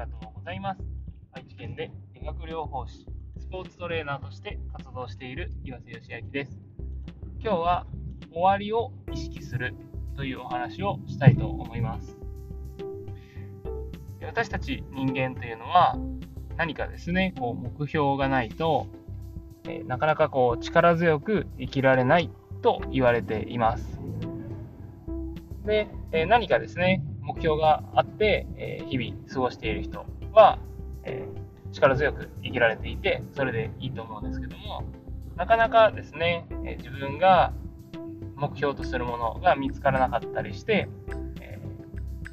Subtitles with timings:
[0.00, 0.80] がとうございます。
[1.32, 3.04] 愛知県で理学療法士、
[3.38, 6.58] スポーツトレーナーとして活動している岩瀬義明です。
[7.38, 7.86] 今日は
[8.32, 9.74] 終わりを意識する
[10.16, 12.16] というお話をしたいと思います。
[14.22, 15.98] 私たち人間というのは
[16.56, 18.86] 何かですね、こう目標がないと、
[19.68, 22.30] え、なかなかこう力強く生きられない
[22.62, 24.00] と言われています。
[25.66, 30.58] で、え、何かですね、目標があって、え、日々過ごしている人は、
[31.04, 31.24] え
[31.72, 34.82] 力強く生きられていて、それでいいと思うんですけども、
[35.36, 37.52] なかなかですね、え自分が
[38.34, 40.88] 目標とするものが見つからなかったりして、
[41.40, 41.60] え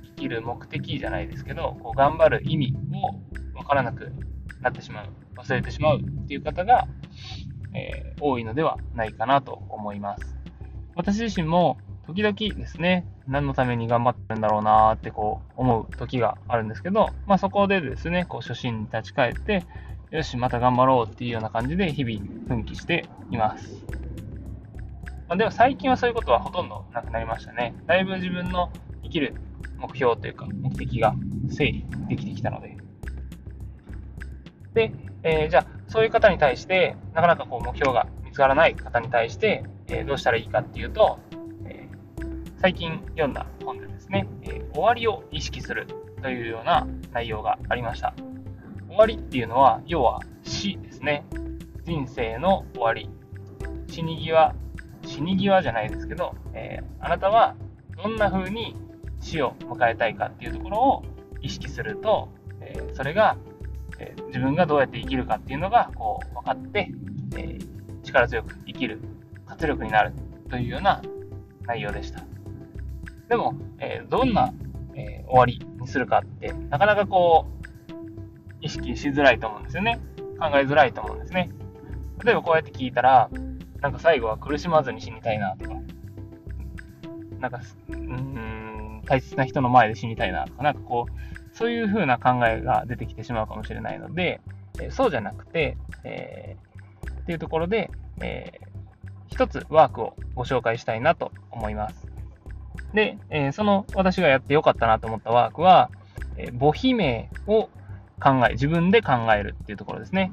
[0.04, 2.76] 生きる目的じゃないですけど、こう頑張る意味
[3.54, 4.12] を分からなく
[4.62, 6.88] なってしまう、忘れてしまうっていう方が、
[7.76, 10.38] え、多いのではないかなと思います。
[10.95, 19.66] 私自身も時々ですね、何のために頑張ってるんだろうなーってこう思う時があるんですけど、まあそこでですね、こう初心に立ち返って、
[20.12, 23.84] よし、また頑張ろうっていうような感じで日々奮起しています。
[25.28, 27.76] まあ、でも最近はそういうことはほとんどなくなりましたね。
[27.86, 28.72] だいぶ自分の
[29.03, 29.36] 生きる
[29.78, 31.14] 目標というか目的が
[31.50, 32.78] 整理できてきたので。
[34.74, 34.94] で、
[35.24, 41.20] えー、じゃあそういう方に対して、なかなかこう目標が見つからない方に対して、えー、どうしたらいいかっていうと、
[42.59, 45.86] 最近読んだ本でですね、えー、終わりを意識する
[46.23, 48.16] というような内容がありました。
[48.88, 51.23] 終わりっていうのは、要は死ですね。
[51.85, 53.09] 人生の終わり。
[53.88, 54.55] 死に際、
[55.05, 57.55] 死に際じゃないですけど、えー、あなたは
[57.95, 58.75] どんな風に
[59.19, 61.03] 死を迎えたいかっていうところを
[61.41, 62.30] 意識すると、
[62.61, 63.38] えー、それが、
[64.00, 66.91] え、自分がどうやって生きるかっていうのがこう分かって、
[67.35, 67.59] え
[68.03, 69.00] 力強く生きる
[69.45, 70.13] 活力になる
[70.50, 71.03] というような
[71.67, 72.37] 内容でした。
[73.30, 74.53] でも、えー、どんな、
[74.95, 77.57] えー、終わりにするかって、なかなかこう、
[78.62, 80.00] 意識しづらいと思うんですよね。
[80.40, 81.52] 考えづらいと思うんですね。
[82.24, 83.29] 例えばこうやって聞いたら、
[83.81, 85.75] なんか最後は苦しまずに死にたいなとか、
[87.40, 87.59] なんか、
[87.90, 94.41] うん、大切な人の前で死にたいなとか、なんかこう、そういう風な考えが出てきてしまうかもしれないので、
[94.79, 97.91] えー、そうじゃなくて、えー、っていうところで、
[98.22, 98.68] えー、
[99.28, 102.06] 一つワークをご紹介したいなと思います。
[102.94, 105.90] で、えー、その私がやってよかったなと思ったワークは、
[106.38, 107.70] えー、母比名を
[108.22, 110.32] 考え、自分で考えるっていうところですね。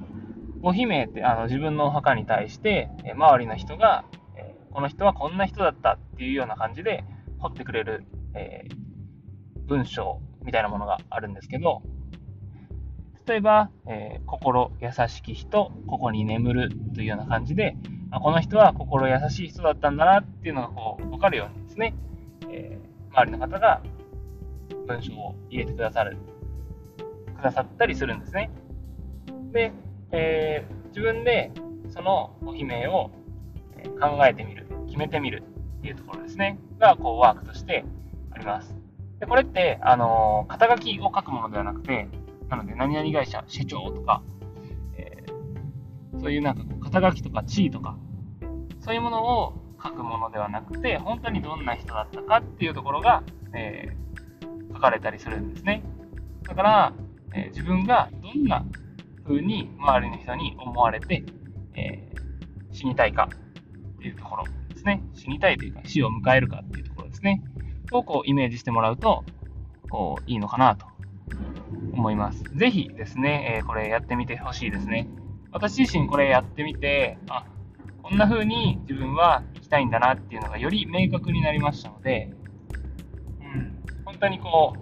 [0.62, 4.04] 母比名ってあの自分のお墓に対して、えー、周りの人が、
[4.36, 7.04] えこの人はこんな人だったっていうような感じで
[7.38, 8.64] 掘ってくれる、え
[9.66, 11.82] 文章みたいなものがあるんですけど、
[13.26, 17.76] 例えば、え心優しき人、ここに眠るというような感じで、
[18.10, 21.94] あこの人は心優しい人だったんだなっていうのがこう分かるようにですね、
[23.16, 23.80] 周りの方が
[24.88, 26.18] 文章を入れてくださる、
[27.36, 28.50] くださったりするんですね。
[29.52, 29.72] で、
[30.10, 31.52] えー、自分で
[31.90, 33.10] そのお姫を
[34.00, 35.44] 考えてみる、決めてみる
[35.78, 37.84] っていうところですね、がこうワークとして
[38.32, 38.74] あります。
[39.20, 42.08] でこれって、あのー、肩書きを書くものではなくて、
[42.48, 44.22] なので、何々会社、社長とか、
[44.96, 47.96] えー、そういうなんかこう肩書きとか地位とか、
[48.80, 53.22] そういうものを書くものではなくて、本当にどんな人だったかっていうところが、
[53.54, 55.82] えー、書かれたりするんですね。
[56.48, 56.92] だから、
[57.34, 58.64] えー、自分がどんな
[59.24, 61.24] 風に周りの人に思われて、
[61.74, 65.02] えー、死にたいかっていうところですね。
[65.14, 67.42] 死にたいというか、死を迎えるかっていうところですね。
[67.92, 69.24] をこうイメージしてもらうと、
[69.90, 70.86] こう、いいのかなと
[71.92, 72.42] 思います。
[72.56, 75.08] ぜひですね、えー、これやってみてほしいですね。
[75.52, 77.44] 私自身これやってみて、あ、
[78.04, 82.34] こんな風に自分は生きたいんだなっていうのがより明確になりましたので、
[83.40, 84.80] うん、本当にこう、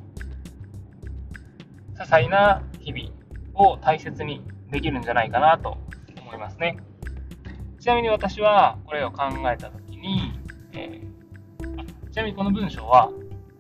[1.97, 3.11] 些細な日々
[3.55, 5.78] を大切にできるんじゃないかなと
[6.21, 6.78] 思いますね。
[7.78, 10.32] ちなみに私はこれを考えたときに、
[10.73, 13.08] えー、ちなみにこの文章は、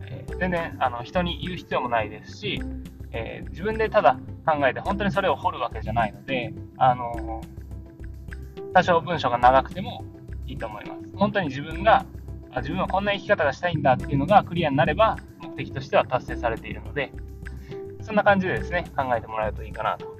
[0.00, 2.60] えー、全然あの人に言う必要もないですし、
[3.12, 7.44] えー、自分でただ考えて本当にそれを掘るわけじゃないので、あの
[8.72, 10.04] 多少文章が長くても
[10.46, 11.00] いいと思います。
[11.16, 12.04] 本当に自分が、
[12.52, 17.12] あ自分はこんな生き方がしたいんだっていうのがクリアになれば、目的としては達成されているので、
[18.02, 20.12] そんな感じでですね、考えてもらえるといいかなと。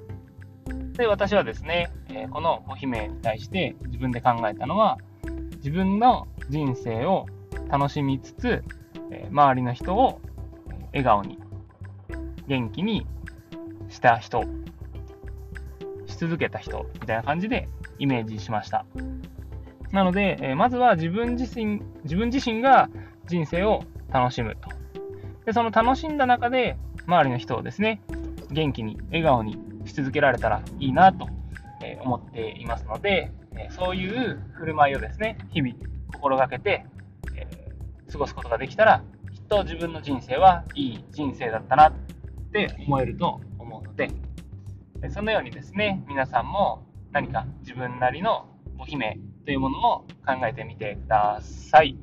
[0.93, 4.97] で、私はですね、えこのお姫に対して自分で考えたのは、
[5.57, 7.25] 自分の人生を
[7.69, 8.63] 楽しみつつ、
[9.11, 10.21] え周りの人を
[10.91, 11.39] 笑顔に、
[12.47, 13.07] 元気に
[13.89, 14.43] した人、
[16.13, 17.67] し続けた人みたいな感じで
[17.99, 18.85] イメージしました。
[19.91, 22.89] なので、えまずは自分自身、自分自身が
[23.27, 24.69] 人生を楽しむと。
[25.45, 28.01] で、その楽しんだ中で、周りの人をですね、
[28.49, 31.27] 元気に笑顔にし続けられたらいいなと
[32.03, 33.31] 思っていますので、
[33.69, 35.75] そういう振る舞いをですね、日々
[36.13, 36.85] 心がけて、
[37.35, 37.47] え
[38.11, 41.93] 過ごすことができたら、きっと自分の人生はいい人生だったなっ
[42.51, 44.09] て思えると思うので、
[45.09, 48.47] そのようにですね、皆さんも何か自分なりの
[48.79, 51.97] お姫というものを考えてみてください。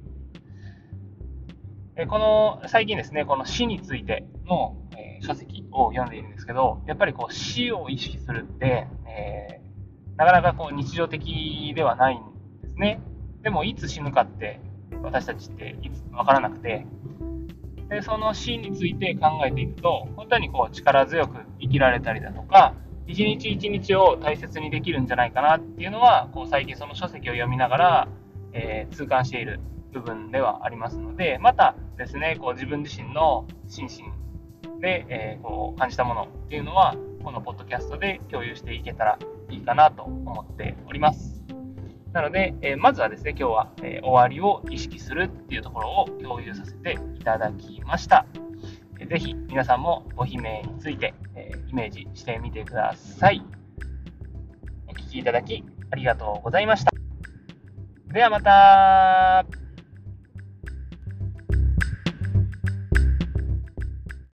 [2.08, 12.22] この最近ですね、この死についての、え書籍を読んでいるんですけど、やっぱりこう死を意識するって、えー、なかなかこう日常的ではないん
[12.62, 13.00] ですね。
[13.42, 14.60] でもいつ死ぬかって
[15.02, 16.86] 私たちっていつ分からなくて、
[17.88, 22.74] でその死について考えていくと、本当にこう力強く生きられたりだとか、
[23.10, 28.08] 一日一日を大切にできるんじゃないかなっていうのは、こう最近その書籍を読みながら、
[28.52, 29.58] えー、痛感している
[29.92, 39.18] 部分ではありますので、またですね、こう自分自身の心身で、えー、こう感じたものっていうのは、このポッドキャストで共有していけたら
[39.50, 41.42] いいかなと思っております。
[42.12, 48.26] なので、えー、まずはですね、今日は、え、終わりを意識するっていうところを共有させていただきました。
[49.10, 53.42] ぜひ皆さんもご悲鳴について、えイメージしてみてください。
[54.86, 56.92] お聴きいただきありがとうございました。
[58.12, 59.44] ではまた